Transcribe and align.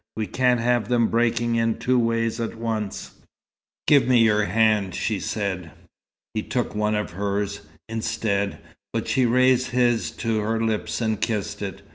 We 0.15 0.25
can't 0.25 0.59
have 0.59 0.89
them 0.89 1.09
breaking 1.09 1.57
in 1.57 1.77
two 1.77 1.99
ways 1.99 2.39
at 2.39 2.55
once." 2.55 3.11
"Give 3.85 4.07
me 4.07 4.17
your 4.17 4.45
hand," 4.45 4.95
she 4.95 5.19
said. 5.19 5.69
He 6.33 6.41
took 6.41 6.73
one 6.73 6.95
of 6.95 7.11
hers, 7.11 7.61
instead, 7.87 8.57
but 8.93 9.07
she 9.07 9.27
raised 9.27 9.67
his 9.69 10.09
to 10.25 10.39
her 10.39 10.59
lips 10.59 11.01
and 11.01 11.21
kissed 11.21 11.61
it. 11.61 11.83